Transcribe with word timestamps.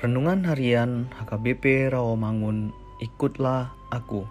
Renungan 0.00 0.48
Harian 0.48 1.12
HKBP 1.12 1.92
Rawamangun 1.92 2.72
Ikutlah 3.04 3.76
Aku 3.92 4.24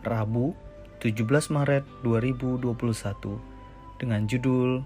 Rabu 0.00 0.56
17 1.04 1.28
Maret 1.52 1.84
2021 2.00 2.72
dengan 4.00 4.24
judul 4.24 4.80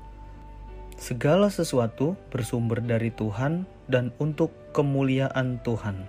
Segala 0.98 1.54
sesuatu 1.54 2.18
bersumber 2.34 2.82
dari 2.82 3.14
Tuhan 3.14 3.62
dan 3.86 4.10
untuk 4.18 4.50
kemuliaan 4.74 5.62
Tuhan. 5.62 6.02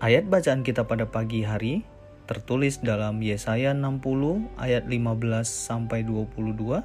Ayat 0.00 0.24
bacaan 0.32 0.64
kita 0.64 0.88
pada 0.88 1.04
pagi 1.04 1.44
hari 1.44 1.84
tertulis 2.24 2.80
dalam 2.80 3.20
Yesaya 3.20 3.76
60 3.76 4.56
ayat 4.56 4.88
15 4.88 4.96
sampai 5.44 6.00
22 6.00 6.80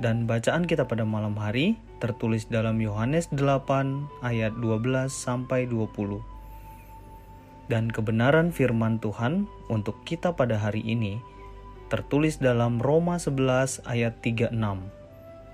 dan 0.00 0.24
bacaan 0.24 0.64
kita 0.64 0.88
pada 0.88 1.04
malam 1.04 1.36
hari 1.36 1.76
tertulis 1.98 2.48
dalam 2.48 2.76
Yohanes 2.78 3.32
8 3.32 4.24
ayat 4.24 4.52
12 4.58 5.08
sampai 5.08 5.64
20. 5.68 6.20
Dan 7.66 7.90
kebenaran 7.90 8.54
firman 8.54 9.02
Tuhan 9.02 9.50
untuk 9.66 9.98
kita 10.06 10.36
pada 10.36 10.60
hari 10.60 10.86
ini 10.86 11.18
tertulis 11.90 12.38
dalam 12.38 12.82
Roma 12.82 13.18
11 13.18 13.86
ayat 13.86 14.18
36 14.22 14.54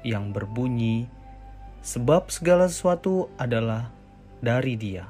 yang 0.03 0.35
berbunyi 0.35 1.07
sebab 1.85 2.29
segala 2.33 2.69
sesuatu 2.69 3.29
adalah 3.37 3.93
dari 4.43 4.75
Dia 4.77 5.09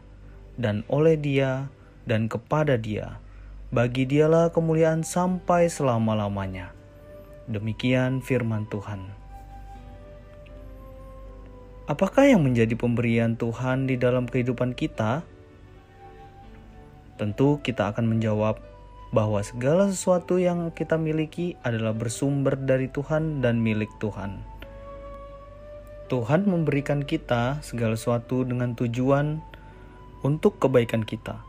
dan 0.59 0.84
oleh 0.91 1.16
Dia 1.16 1.69
dan 2.04 2.26
kepada 2.26 2.76
Dia 2.76 3.19
bagi 3.72 4.04
dialah 4.04 4.53
kemuliaan 4.53 5.00
sampai 5.00 5.72
selama-lamanya. 5.72 6.76
Demikian 7.49 8.20
firman 8.20 8.69
Tuhan. 8.69 9.21
Apakah 11.91 12.31
yang 12.31 12.47
menjadi 12.47 12.78
pemberian 12.78 13.34
Tuhan 13.34 13.91
di 13.91 13.98
dalam 13.98 14.31
kehidupan 14.31 14.70
kita? 14.78 15.26
Tentu 17.19 17.59
kita 17.59 17.91
akan 17.91 18.06
menjawab 18.06 18.62
bahwa 19.10 19.43
segala 19.43 19.91
sesuatu 19.91 20.38
yang 20.38 20.70
kita 20.70 20.94
miliki 20.94 21.59
adalah 21.66 21.91
bersumber 21.91 22.54
dari 22.54 22.87
Tuhan 22.87 23.43
dan 23.43 23.59
milik 23.59 23.91
Tuhan. 23.98 24.47
Tuhan 26.06 26.47
memberikan 26.47 27.03
kita 27.03 27.59
segala 27.66 27.99
sesuatu 27.99 28.47
dengan 28.47 28.78
tujuan 28.78 29.43
untuk 30.22 30.62
kebaikan 30.62 31.02
kita, 31.02 31.43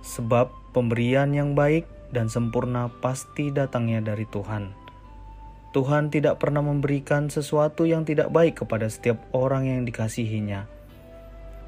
sebab 0.00 0.48
pemberian 0.72 1.36
yang 1.36 1.52
baik 1.52 1.84
dan 2.08 2.32
sempurna 2.32 2.88
pasti 3.04 3.52
datangnya 3.52 4.00
dari 4.00 4.24
Tuhan. 4.32 4.83
Tuhan 5.74 6.14
tidak 6.14 6.38
pernah 6.38 6.62
memberikan 6.62 7.26
sesuatu 7.26 7.82
yang 7.82 8.06
tidak 8.06 8.30
baik 8.30 8.62
kepada 8.62 8.86
setiap 8.86 9.18
orang 9.34 9.66
yang 9.66 9.82
dikasihinya. 9.82 10.70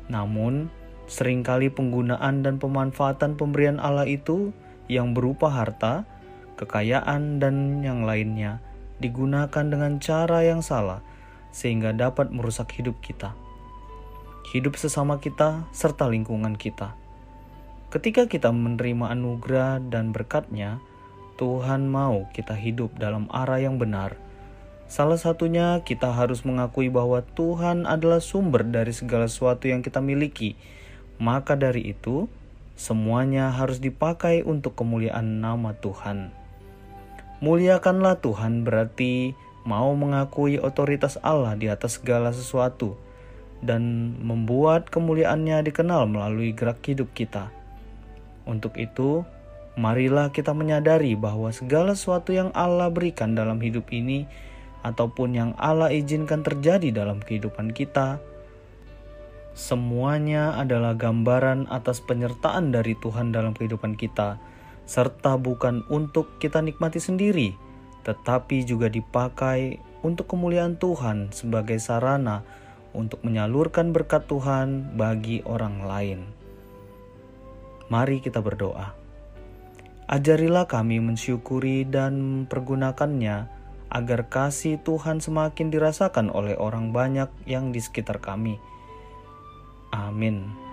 Namun, 0.06 0.70
sering 1.10 1.42
kali 1.42 1.74
penggunaan 1.74 2.46
dan 2.46 2.62
pemanfaatan 2.62 3.34
pemberian 3.34 3.82
Allah 3.82 4.06
itu 4.06 4.54
yang 4.86 5.10
berupa 5.10 5.50
harta, 5.50 6.06
kekayaan, 6.54 7.42
dan 7.42 7.82
yang 7.82 8.06
lainnya 8.06 8.62
digunakan 9.02 9.66
dengan 9.66 9.98
cara 9.98 10.46
yang 10.46 10.62
salah 10.62 11.02
sehingga 11.50 11.90
dapat 11.90 12.30
merusak 12.30 12.70
hidup 12.78 13.02
kita, 13.02 13.34
hidup 14.54 14.78
sesama 14.78 15.18
kita, 15.18 15.66
serta 15.74 16.06
lingkungan 16.06 16.54
kita. 16.54 16.94
Ketika 17.90 18.30
kita 18.30 18.54
menerima 18.54 19.18
anugerah 19.18 19.82
dan 19.82 20.14
berkatnya, 20.14 20.78
nya 20.78 20.95
Tuhan 21.36 21.84
mau 21.88 22.24
kita 22.32 22.56
hidup 22.56 22.96
dalam 22.96 23.28
arah 23.28 23.60
yang 23.60 23.76
benar. 23.76 24.16
Salah 24.88 25.20
satunya, 25.20 25.84
kita 25.84 26.14
harus 26.14 26.46
mengakui 26.48 26.88
bahwa 26.88 27.20
Tuhan 27.36 27.84
adalah 27.84 28.24
sumber 28.24 28.64
dari 28.64 28.96
segala 28.96 29.28
sesuatu 29.28 29.68
yang 29.68 29.84
kita 29.84 30.00
miliki. 30.00 30.56
Maka 31.20 31.58
dari 31.58 31.92
itu, 31.92 32.30
semuanya 32.78 33.52
harus 33.52 33.82
dipakai 33.82 34.46
untuk 34.46 34.78
kemuliaan 34.78 35.42
nama 35.44 35.76
Tuhan. 35.76 36.32
Muliakanlah 37.44 38.24
Tuhan 38.24 38.64
berarti 38.64 39.36
mau 39.66 39.92
mengakui 39.92 40.56
otoritas 40.56 41.20
Allah 41.20 41.52
di 41.58 41.68
atas 41.68 42.00
segala 42.00 42.30
sesuatu 42.32 42.96
dan 43.60 44.14
membuat 44.22 44.88
kemuliaannya 44.88 45.66
dikenal 45.66 46.06
melalui 46.08 46.54
gerak 46.54 46.80
hidup 46.86 47.10
kita. 47.12 47.50
Untuk 48.46 48.78
itu, 48.78 49.26
marilah 49.76 50.32
kita 50.32 50.56
menyadari 50.56 51.12
bahwa 51.14 51.52
segala 51.52 51.92
sesuatu 51.92 52.32
yang 52.32 52.48
Allah 52.56 52.88
berikan 52.88 53.36
dalam 53.36 53.60
hidup 53.60 53.92
ini 53.92 54.24
ataupun 54.80 55.36
yang 55.36 55.50
Allah 55.60 55.92
izinkan 55.92 56.40
terjadi 56.40 56.90
dalam 56.90 57.20
kehidupan 57.20 57.76
kita, 57.76 58.18
semuanya 59.52 60.56
adalah 60.56 60.96
gambaran 60.96 61.68
atas 61.68 62.00
penyertaan 62.00 62.72
dari 62.72 62.96
Tuhan 62.96 63.36
dalam 63.36 63.52
kehidupan 63.52 64.00
kita, 64.00 64.40
serta 64.88 65.36
bukan 65.36 65.84
untuk 65.92 66.40
kita 66.40 66.64
nikmati 66.64 66.96
sendiri, 66.96 67.52
tetapi 68.08 68.64
juga 68.64 68.88
dipakai 68.88 69.76
untuk 70.00 70.30
kemuliaan 70.32 70.80
Tuhan 70.80 71.36
sebagai 71.36 71.76
sarana 71.76 72.46
untuk 72.96 73.20
menyalurkan 73.26 73.92
berkat 73.92 74.24
Tuhan 74.24 74.96
bagi 74.96 75.44
orang 75.44 75.84
lain. 75.84 76.20
Mari 77.92 78.24
kita 78.24 78.40
berdoa. 78.40 79.05
Ajarilah 80.06 80.70
kami 80.70 81.02
mensyukuri 81.02 81.82
dan 81.82 82.46
pergunakannya 82.46 83.50
agar 83.90 84.20
kasih 84.30 84.78
Tuhan 84.82 85.18
semakin 85.18 85.70
dirasakan 85.70 86.30
oleh 86.30 86.54
orang 86.54 86.94
banyak 86.94 87.26
yang 87.46 87.74
di 87.74 87.82
sekitar 87.82 88.22
kami. 88.22 88.58
Amin. 89.90 90.65